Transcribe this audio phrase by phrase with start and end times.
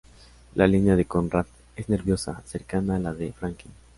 [0.55, 1.45] La línea de Conrad
[1.75, 3.71] es nerviosa, cercana a la de Franquin.